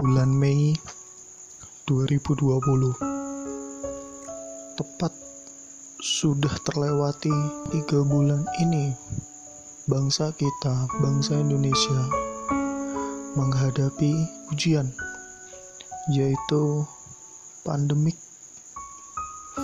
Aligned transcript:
bulan 0.00 0.32
Mei 0.32 0.72
2020 1.84 2.56
tepat 4.72 5.12
sudah 6.00 6.56
terlewati 6.64 7.28
tiga 7.68 8.00
bulan 8.08 8.48
ini 8.64 8.96
bangsa 9.92 10.32
kita 10.40 10.88
bangsa 11.04 11.36
Indonesia 11.36 12.00
menghadapi 13.36 14.24
ujian 14.56 14.88
yaitu 16.16 16.80
pandemik 17.60 18.16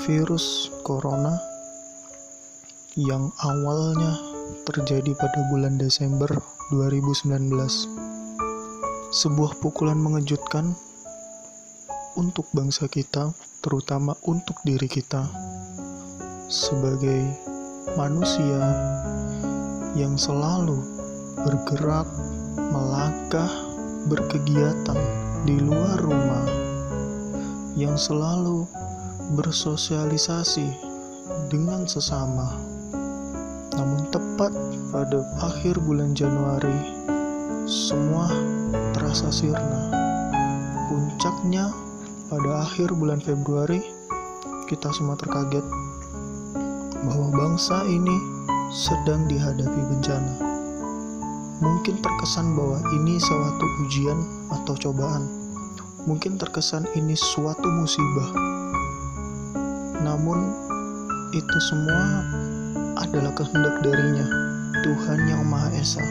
virus 0.05 0.69
corona 0.85 1.33
yang 2.93 3.33
awalnya 3.41 4.21
terjadi 4.69 5.17
pada 5.17 5.49
bulan 5.49 5.81
Desember 5.81 6.29
2019 6.69 8.06
sebuah 9.15 9.63
pukulan 9.63 9.95
mengejutkan 9.95 10.75
untuk 12.19 12.49
bangsa 12.51 12.91
kita, 12.91 13.31
terutama 13.63 14.19
untuk 14.27 14.59
diri 14.67 14.91
kita, 14.91 15.31
sebagai 16.51 17.23
manusia 17.95 18.63
yang 19.95 20.19
selalu 20.19 20.83
bergerak, 21.45 22.09
melangkah, 22.59 23.51
berkegiatan 24.11 24.99
di 25.47 25.61
luar 25.63 26.03
rumah, 26.03 26.47
yang 27.79 27.95
selalu 27.95 28.67
bersosialisasi 29.39 30.67
dengan 31.47 31.87
sesama. 31.87 32.59
Namun, 33.77 34.09
tepat 34.09 34.51
pada 34.91 35.21
akhir 35.45 35.79
bulan 35.85 36.17
Januari, 36.17 36.97
semua 37.69 38.31
terasa 39.17 39.49
sirna. 39.49 39.81
Puncaknya 40.93 41.73
pada 42.29 42.69
akhir 42.69 42.93
bulan 43.01 43.17
Februari, 43.17 43.81
kita 44.69 44.93
semua 44.93 45.17
terkaget 45.17 45.65
bahwa 47.01 47.33
bangsa 47.33 47.81
ini 47.89 48.13
sedang 48.69 49.25
dihadapi 49.25 49.81
bencana. 49.89 50.37
Mungkin 51.65 51.97
terkesan 52.05 52.61
bahwa 52.61 52.77
ini 52.93 53.17
suatu 53.17 53.65
ujian 53.89 54.21
atau 54.53 54.77
cobaan. 54.85 55.25
Mungkin 56.05 56.37
terkesan 56.37 56.85
ini 56.93 57.17
suatu 57.17 57.73
musibah. 57.73 58.37
Namun 60.05 60.45
itu 61.33 61.59
semua 61.73 62.21
adalah 63.01 63.33
kehendak 63.33 63.81
darinya, 63.81 64.29
Tuhan 64.85 65.25
yang 65.25 65.49
Maha 65.49 65.73
Esa. 65.73 66.05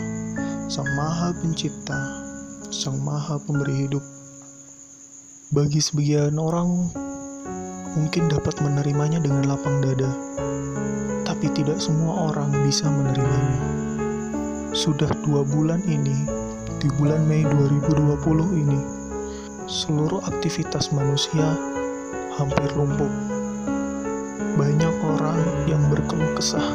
Sang 0.66 0.90
Maha 0.98 1.30
Pencipta, 1.38 2.26
Sang 2.74 2.98
Maha 3.06 3.38
Pemberi 3.38 3.86
Hidup. 3.86 4.02
Bagi 5.54 5.78
sebagian 5.78 6.34
orang, 6.42 6.90
mungkin 7.94 8.26
dapat 8.26 8.58
menerimanya 8.58 9.22
dengan 9.22 9.46
lapang 9.46 9.86
dada, 9.86 10.10
tapi 11.30 11.54
tidak 11.54 11.78
semua 11.78 12.34
orang 12.34 12.50
bisa 12.66 12.90
menerimanya. 12.90 13.62
Sudah 14.74 15.14
dua 15.22 15.46
bulan 15.46 15.86
ini, 15.86 16.26
di 16.82 16.90
bulan 16.98 17.22
Mei 17.30 17.46
2020 17.46 18.58
ini, 18.58 18.80
seluruh 19.70 20.26
aktivitas 20.26 20.90
manusia 20.90 21.54
hampir 22.34 22.70
lumpuh. 22.74 23.14
Banyak 24.58 24.96
orang 25.06 25.70
yang 25.70 25.86
berkeluh 25.94 26.34
kesah 26.34 26.74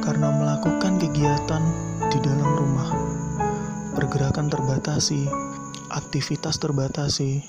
karena 0.00 0.32
melakukan 0.32 0.96
kegiatan 0.96 1.60
di 2.08 2.18
dalam 2.24 2.48
rumah 2.56 3.19
pergerakan 4.00 4.48
terbatasi, 4.48 5.28
aktivitas 5.92 6.56
terbatasi. 6.56 7.44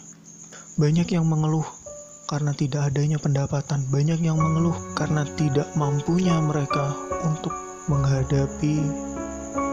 Banyak 0.76 1.16
yang 1.16 1.24
mengeluh 1.24 1.64
karena 2.28 2.52
tidak 2.52 2.92
adanya 2.92 3.16
pendapatan, 3.16 3.88
banyak 3.88 4.20
yang 4.20 4.36
mengeluh 4.36 4.76
karena 4.92 5.24
tidak 5.40 5.72
mampunya 5.80 6.36
mereka 6.44 6.92
untuk 7.24 7.56
menghadapi 7.88 8.84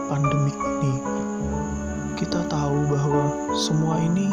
pandemik 0.07 0.55
ini. 0.55 0.95
Kita 2.15 2.47
tahu 2.47 2.87
bahwa 2.87 3.27
semua 3.59 3.99
ini 3.99 4.31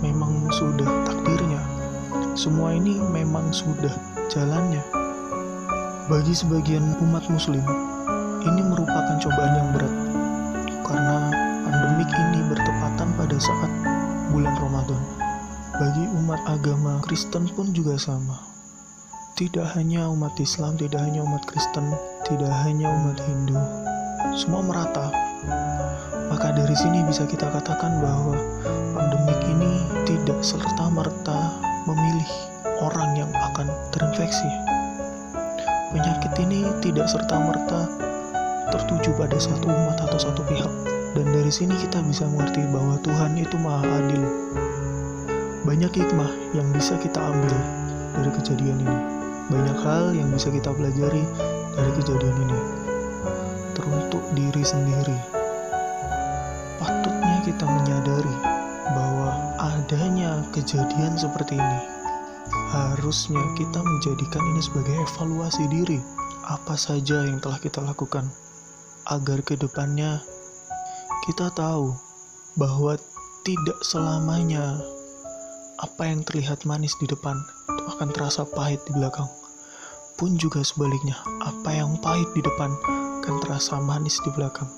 memang 0.00 0.48
sudah 0.48 0.88
takdirnya, 1.04 1.60
semua 2.32 2.72
ini 2.72 2.96
memang 3.12 3.52
sudah 3.52 3.92
jalannya. 4.32 4.80
Bagi 6.08 6.32
sebagian 6.32 6.96
umat 7.04 7.28
Muslim, 7.28 7.60
ini 8.40 8.60
merupakan 8.64 9.20
cobaan 9.20 9.52
yang 9.52 9.68
berat 9.76 9.94
karena 10.88 11.37
pandemik 11.98 12.30
ini 12.30 12.40
bertepatan 12.46 13.10
pada 13.18 13.36
saat 13.42 13.72
bulan 14.30 14.54
Ramadan. 14.54 15.02
Bagi 15.82 16.06
umat 16.22 16.38
agama 16.46 17.02
Kristen 17.02 17.50
pun 17.58 17.74
juga 17.74 17.98
sama. 17.98 18.38
Tidak 19.34 19.66
hanya 19.74 20.06
umat 20.06 20.38
Islam, 20.38 20.78
tidak 20.78 21.02
hanya 21.02 21.26
umat 21.26 21.42
Kristen, 21.50 21.90
tidak 22.22 22.54
hanya 22.62 22.86
umat 23.02 23.18
Hindu. 23.26 23.58
Semua 24.38 24.62
merata. 24.62 25.10
Maka 26.30 26.54
dari 26.54 26.78
sini 26.78 27.02
bisa 27.02 27.26
kita 27.26 27.50
katakan 27.50 27.98
bahwa 27.98 28.38
pandemik 28.94 29.42
ini 29.50 29.82
tidak 30.06 30.38
serta-merta 30.38 31.50
memilih 31.82 32.30
orang 32.78 33.26
yang 33.26 33.30
akan 33.34 33.66
terinfeksi. 33.90 34.46
Penyakit 35.90 36.30
ini 36.46 36.62
tidak 36.78 37.10
serta-merta 37.10 37.90
tertuju 38.70 39.10
pada 39.18 39.34
satu 39.42 39.66
umat 39.66 39.98
atau 39.98 40.18
satu 40.30 40.46
pihak. 40.46 40.97
Dan 41.16 41.26
dari 41.32 41.48
sini 41.48 41.72
kita 41.78 42.04
bisa 42.04 42.28
mengerti 42.28 42.60
bahwa 42.68 43.00
Tuhan 43.00 43.38
itu 43.40 43.56
maha 43.56 43.84
adil. 43.84 44.22
Banyak 45.64 45.92
hikmah 45.92 46.32
yang 46.56 46.68
bisa 46.72 46.96
kita 47.00 47.20
ambil 47.20 47.54
dari 48.16 48.30
kejadian 48.40 48.80
ini. 48.84 48.98
Banyak 49.48 49.78
hal 49.80 50.12
yang 50.12 50.28
bisa 50.28 50.52
kita 50.52 50.68
pelajari 50.72 51.24
dari 51.76 51.92
kejadian 51.96 52.36
ini. 52.44 52.58
Teruntuk 53.72 54.24
diri 54.36 54.62
sendiri. 54.64 55.18
Patutnya 56.76 57.38
kita 57.44 57.64
menyadari 57.64 58.36
bahwa 58.92 59.32
adanya 59.60 60.44
kejadian 60.52 61.16
seperti 61.16 61.56
ini. 61.56 61.80
Harusnya 62.68 63.40
kita 63.56 63.80
menjadikan 63.80 64.44
ini 64.52 64.60
sebagai 64.60 64.96
evaluasi 65.08 65.64
diri. 65.72 66.00
Apa 66.48 66.76
saja 66.80 67.28
yang 67.28 67.40
telah 67.44 67.60
kita 67.60 67.80
lakukan 67.84 68.28
agar 69.08 69.40
ke 69.40 69.56
depannya 69.56 70.20
kita 71.28 71.52
tahu 71.52 71.92
bahwa 72.56 72.96
tidak 73.44 73.76
selamanya 73.84 74.80
apa 75.76 76.08
yang 76.08 76.24
terlihat 76.24 76.64
manis 76.64 76.96
di 76.96 77.04
depan 77.04 77.36
itu 77.68 77.84
akan 77.84 78.08
terasa 78.16 78.48
pahit 78.48 78.80
di 78.88 78.96
belakang. 78.96 79.28
Pun 80.16 80.40
juga 80.40 80.64
sebaliknya, 80.64 81.20
apa 81.44 81.68
yang 81.76 82.00
pahit 82.00 82.32
di 82.32 82.40
depan 82.40 82.72
akan 83.20 83.44
terasa 83.44 83.76
manis 83.76 84.16
di 84.24 84.32
belakang. 84.32 84.72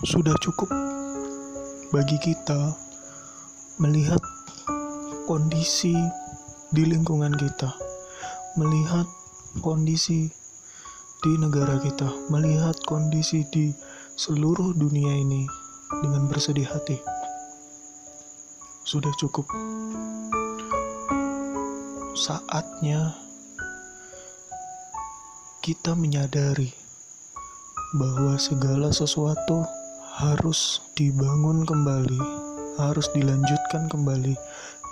Sudah 0.00 0.32
cukup 0.40 0.72
bagi 1.92 2.16
kita 2.16 2.80
melihat 3.76 4.24
kondisi 5.28 5.92
di 6.72 6.82
lingkungan 6.88 7.36
kita, 7.36 7.76
melihat 8.56 9.04
kondisi 9.60 10.32
di 11.24 11.32
negara 11.40 11.80
kita, 11.80 12.08
melihat 12.28 12.76
kondisi 12.84 13.46
di 13.48 13.72
seluruh 14.16 14.76
dunia 14.76 15.12
ini 15.16 15.48
dengan 16.04 16.28
bersedih 16.28 16.68
hati. 16.68 17.00
Sudah 18.84 19.12
cukup. 19.16 19.48
Saatnya 22.16 23.16
kita 25.64 25.92
menyadari 25.96 26.72
bahwa 27.96 28.36
segala 28.36 28.92
sesuatu 28.92 29.64
harus 30.16 30.80
dibangun 30.96 31.68
kembali, 31.68 32.20
harus 32.80 33.08
dilanjutkan 33.12 33.88
kembali 33.92 34.32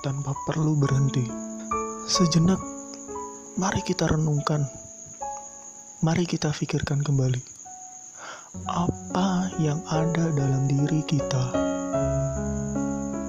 tanpa 0.04 0.36
perlu 0.44 0.76
berhenti. 0.76 1.24
Sejenak, 2.04 2.60
mari 3.56 3.80
kita 3.88 4.04
renungkan 4.04 4.83
mari 6.04 6.28
kita 6.28 6.52
pikirkan 6.52 7.00
kembali 7.00 7.40
apa 8.68 9.48
yang 9.56 9.80
ada 9.88 10.28
dalam 10.36 10.68
diri 10.68 11.00
kita, 11.08 11.48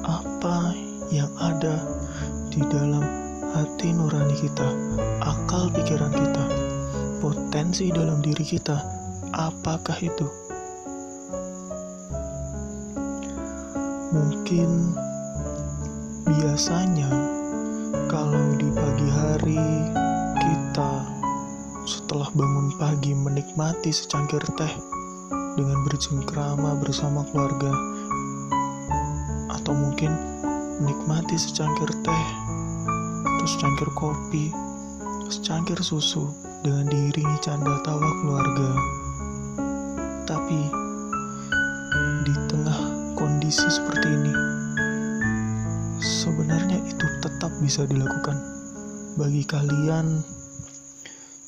apa 0.04 0.75
yang 1.07 1.31
ada 1.39 1.80
di 2.51 2.60
dalam 2.68 3.00
hati 3.56 3.95
nurani 3.95 4.36
kita, 4.36 4.68
akal 5.24 5.72
pikiran 5.72 6.12
kita, 6.12 6.44
potensi 7.24 7.95
dalam 7.95 8.19
diri 8.19 8.44
kita, 8.44 8.83
apakah 9.31 9.95
itu? 10.04 10.27
Mungkin 14.12 14.69
biasanya 16.27 17.07
kalau 18.12 18.51
di 18.60 18.68
pagi 18.75 19.07
hari 19.07 19.63
bangun 22.36 22.68
pagi 22.76 23.16
menikmati 23.16 23.96
secangkir 23.96 24.44
teh, 24.60 24.74
dengan 25.56 25.80
bercengkrama 25.88 26.76
bersama 26.84 27.24
keluarga, 27.32 27.72
atau 29.56 29.72
mungkin 29.72 30.12
menikmati 30.84 31.40
secangkir 31.40 31.88
teh, 32.04 32.26
atau 33.24 33.48
secangkir 33.48 33.88
kopi, 33.96 34.52
secangkir 35.32 35.80
susu 35.80 36.28
dengan 36.60 36.92
diiringi 36.92 37.40
canda 37.40 37.80
tawa 37.88 38.10
keluarga. 38.20 38.70
Tapi 40.28 40.60
di 42.28 42.36
tengah 42.52 42.80
kondisi 43.16 43.64
seperti 43.72 44.12
ini, 44.12 44.34
sebenarnya 46.04 46.84
itu 46.84 47.08
tetap 47.24 47.56
bisa 47.64 47.88
dilakukan 47.88 48.36
bagi 49.16 49.48
kalian 49.48 50.35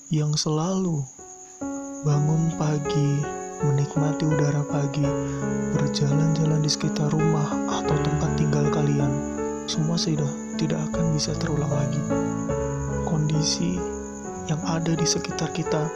yang 0.08 0.32
selalu 0.40 1.04
bangun 2.08 2.48
pagi, 2.56 3.20
menikmati 3.60 4.24
udara 4.24 4.64
pagi, 4.72 5.04
berjalan-jalan 5.76 6.64
di 6.64 6.72
sekitar 6.72 7.12
rumah 7.12 7.52
atau 7.68 7.92
tempat 8.08 8.32
tinggal 8.40 8.72
kalian, 8.72 9.12
semua 9.68 10.00
sudah 10.00 10.32
tidak 10.56 10.80
akan 10.92 11.12
bisa 11.12 11.36
terulang 11.36 11.68
lagi. 11.68 12.00
Kondisi 13.04 13.76
yang 14.48 14.64
ada 14.64 14.96
di 14.96 15.04
sekitar 15.04 15.52
kita 15.52 15.92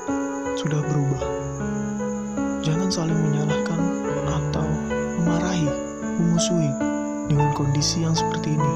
sudah 0.60 0.84
berubah. 0.92 1.24
Jangan 2.68 2.92
saling 2.92 3.16
menyalahkan 3.16 3.80
atau 4.28 4.68
memarahi, 5.24 5.72
memusuhi 6.20 6.68
dengan 7.32 7.56
kondisi 7.56 8.04
yang 8.04 8.12
seperti 8.12 8.60
ini. 8.60 8.74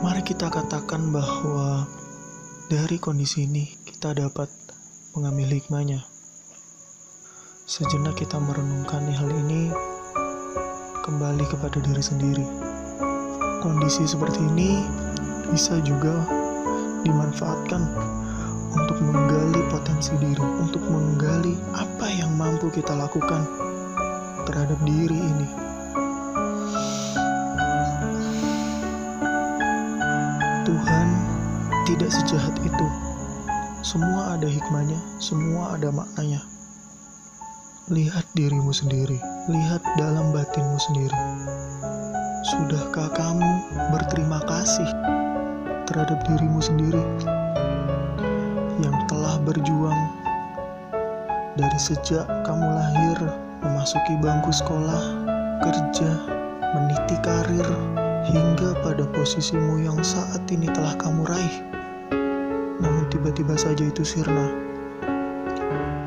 Mari 0.00 0.24
kita 0.24 0.48
katakan 0.48 1.12
bahwa 1.12 1.84
dari 2.72 2.96
kondisi 2.96 3.44
ini 3.44 3.81
kita 4.02 4.18
dapat 4.18 4.50
mengambil 5.14 5.62
hikmahnya. 5.62 6.02
Sejenak 7.70 8.18
kita 8.18 8.34
merenungkan 8.34 9.06
hal 9.06 9.30
ini 9.30 9.70
kembali 11.06 11.46
kepada 11.46 11.78
diri 11.78 12.02
sendiri. 12.02 12.42
Kondisi 13.62 14.02
seperti 14.02 14.42
ini 14.42 14.82
bisa 15.54 15.78
juga 15.86 16.18
dimanfaatkan 17.06 17.78
untuk 18.74 18.98
menggali 19.06 19.62
potensi 19.70 20.18
diri, 20.18 20.50
untuk 20.58 20.82
menggali 20.82 21.54
apa 21.70 22.10
yang 22.10 22.34
mampu 22.34 22.74
kita 22.74 22.98
lakukan 22.98 23.46
terhadap 24.50 24.82
diri 24.82 25.14
ini. 25.14 25.48
Tuhan 30.66 31.06
tidak 31.86 32.10
sejahat 32.10 32.58
itu. 32.66 33.11
Semua 33.82 34.38
ada 34.38 34.46
hikmahnya, 34.46 34.94
semua 35.18 35.74
ada 35.74 35.90
maknanya. 35.90 36.38
Lihat 37.90 38.22
dirimu 38.38 38.70
sendiri, 38.70 39.18
lihat 39.50 39.82
dalam 39.98 40.30
batinmu 40.30 40.78
sendiri. 40.78 41.18
Sudahkah 42.46 43.10
kamu 43.10 43.50
berterima 43.90 44.38
kasih 44.46 44.86
terhadap 45.90 46.22
dirimu 46.30 46.62
sendiri 46.62 47.02
yang 48.86 48.94
telah 49.10 49.42
berjuang 49.42 50.00
dari 51.58 51.78
sejak 51.82 52.22
kamu 52.46 52.62
lahir, 52.62 53.18
memasuki 53.66 54.14
bangku 54.22 54.54
sekolah, 54.54 55.02
kerja, 55.58 56.10
meniti 56.78 57.18
karir, 57.18 57.66
hingga 58.30 58.78
pada 58.86 59.10
posisimu 59.10 59.82
yang 59.82 59.98
saat 60.06 60.46
ini 60.54 60.70
telah 60.70 60.94
kamu 61.02 61.26
raih? 61.26 61.81
Namun 62.82 63.06
tiba-tiba 63.08 63.54
saja 63.54 63.86
itu 63.86 64.02
sirna. 64.02 64.50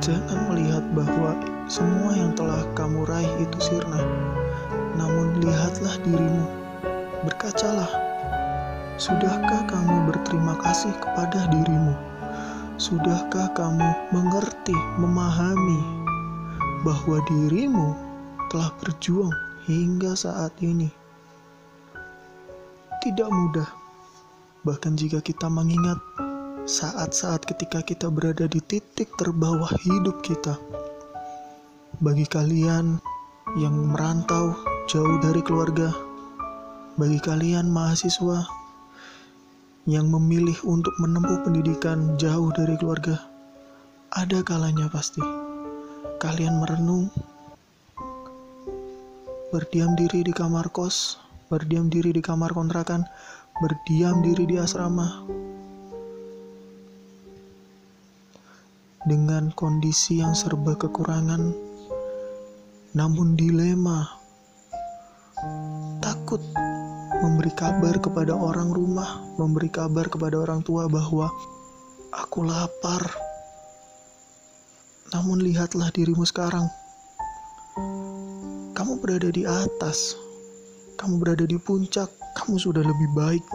Jangan 0.03 0.51
melihat 0.51 0.83
bahwa 0.91 1.33
semua 1.71 2.13
yang 2.13 2.35
telah 2.35 2.61
kamu 2.75 3.07
raih 3.07 3.33
itu 3.41 3.57
sirna, 3.63 4.03
namun 4.99 5.39
lihatlah 5.41 5.95
dirimu, 6.03 6.45
berkacalah. 7.25 7.89
Sudahkah 8.99 9.65
kamu 9.71 10.11
berterima 10.11 10.59
kasih 10.61 10.91
kepada 10.99 11.47
dirimu? 11.49 11.95
Sudahkah 12.75 13.55
kamu 13.55 13.87
mengerti, 14.11 14.75
memahami 14.99 15.79
bahwa 16.83 17.23
dirimu 17.25 17.95
telah 18.51 18.69
berjuang 18.83 19.33
hingga 19.65 20.13
saat 20.13 20.51
ini? 20.59 20.91
Tidak 23.01 23.29
mudah, 23.31 23.67
bahkan 24.67 24.93
jika 24.93 25.23
kita 25.23 25.49
mengingat 25.49 25.97
saat-saat 26.65 27.45
ketika 27.45 27.85
kita 27.85 28.09
berada 28.09 28.49
di 28.49 28.57
titik 28.57 29.13
terbawah 29.21 29.69
hidup 29.85 30.25
kita. 30.25 30.57
Bagi 32.01 32.25
kalian 32.25 32.97
yang 33.53 33.93
merantau 33.93 34.57
jauh 34.89 35.21
dari 35.21 35.45
keluarga, 35.45 35.93
bagi 36.97 37.21
kalian 37.21 37.69
mahasiswa 37.69 38.49
yang 39.85 40.09
memilih 40.09 40.57
untuk 40.65 40.89
menempuh 40.97 41.45
pendidikan 41.45 42.17
jauh 42.17 42.49
dari 42.57 42.73
keluarga, 42.81 43.21
ada 44.09 44.41
kalanya 44.41 44.89
pasti 44.89 45.21
kalian 46.17 46.65
merenung, 46.65 47.13
berdiam 49.53 49.93
diri 49.93 50.25
di 50.25 50.33
kamar 50.33 50.73
kos, 50.73 51.21
berdiam 51.45 51.93
diri 51.93 52.09
di 52.09 52.25
kamar 52.25 52.57
kontrakan, 52.57 53.05
berdiam 53.61 54.25
diri 54.25 54.49
di 54.49 54.57
asrama, 54.57 55.44
dengan 59.05 59.53
kondisi 59.53 60.19
yang 60.19 60.33
serba 60.33 60.73
kekurangan, 60.73 61.53
namun 62.97 63.37
dilema, 63.37 64.09
takut 66.01 66.41
memberi 67.21 67.53
kabar 67.53 68.01
kepada 68.01 68.33
orang 68.33 68.73
rumah, 68.73 69.21
memberi 69.37 69.69
kabar 69.69 70.09
kepada 70.09 70.41
orang 70.41 70.65
tua 70.65 70.89
bahwa 70.89 71.29
aku 72.13 72.49
lapar. 72.49 73.05
Namun 75.13 75.45
lihatlah 75.45 75.93
dirimu 75.93 76.25
sekarang. 76.25 76.65
Kamu 78.75 78.99
berada 78.99 79.29
di 79.31 79.45
atas. 79.45 80.17
Kamu 80.97 81.21
berada 81.21 81.45
di 81.45 81.55
puncak. 81.61 82.09
Kamu 82.35 82.59
sudah 82.59 82.83
lebih 82.83 83.09
baik, 83.15 83.45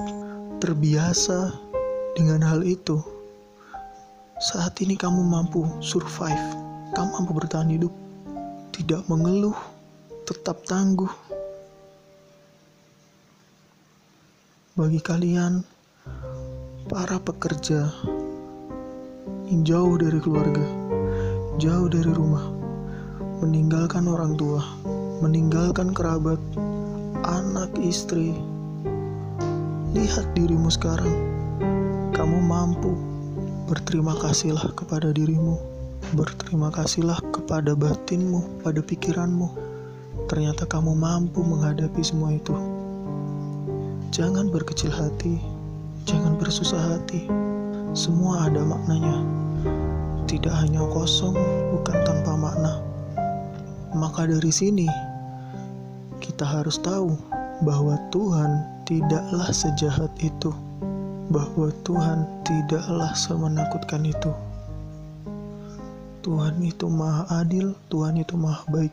terbiasa 0.63 1.53
dengan 2.17 2.41
hal 2.41 2.65
itu. 2.65 3.20
Saat 4.41 4.81
ini 4.81 4.97
kamu 4.97 5.21
mampu 5.21 5.69
survive, 5.85 6.41
kamu 6.97 7.09
mampu 7.13 7.37
bertahan 7.37 7.77
hidup, 7.77 7.93
tidak 8.73 9.05
mengeluh, 9.05 9.53
tetap 10.25 10.65
tangguh. 10.65 11.13
Bagi 14.81 14.97
kalian, 15.05 15.61
para 16.89 17.21
pekerja 17.21 17.93
yang 19.53 19.61
jauh 19.61 20.01
dari 20.01 20.17
keluarga, 20.25 20.65
jauh 21.61 21.93
dari 21.93 22.09
rumah, 22.09 22.49
meninggalkan 23.45 24.09
orang 24.09 24.41
tua, 24.41 24.65
meninggalkan 25.21 25.93
kerabat, 25.93 26.41
anak, 27.29 27.77
istri, 27.77 28.33
lihat 29.93 30.33
dirimu 30.33 30.73
sekarang. 30.73 31.29
Kamu 32.17 32.41
mampu 32.41 33.10
Berterima 33.71 34.19
kasihlah 34.19 34.67
kepada 34.75 35.15
dirimu, 35.15 35.55
berterima 36.19 36.75
kasihlah 36.75 37.23
kepada 37.31 37.79
batinmu, 37.79 38.67
pada 38.67 38.83
pikiranmu. 38.83 39.47
Ternyata 40.27 40.67
kamu 40.67 40.99
mampu 40.99 41.39
menghadapi 41.39 42.03
semua 42.03 42.35
itu. 42.35 42.51
Jangan 44.11 44.51
berkecil 44.51 44.91
hati, 44.91 45.39
jangan 46.03 46.35
bersusah 46.35 46.83
hati. 46.99 47.31
Semua 47.95 48.51
ada 48.51 48.59
maknanya. 48.67 49.23
Tidak 50.27 50.51
hanya 50.51 50.83
kosong, 50.91 51.39
bukan 51.71 51.95
tanpa 52.03 52.35
makna. 52.35 52.83
Maka 53.95 54.27
dari 54.27 54.51
sini, 54.51 54.91
kita 56.19 56.43
harus 56.43 56.75
tahu 56.83 57.15
bahwa 57.63 57.95
Tuhan 58.11 58.67
tidaklah 58.83 59.47
sejahat 59.55 60.11
itu 60.19 60.51
bahwa 61.31 61.71
Tuhan 61.87 62.27
tidaklah 62.43 63.15
semenakutkan 63.15 64.03
itu. 64.03 64.35
Tuhan 66.21 66.61
itu 66.61 66.91
maha 66.91 67.25
adil, 67.41 67.73
Tuhan 67.89 68.19
itu 68.21 68.35
maha 68.37 68.67
baik. 68.69 68.93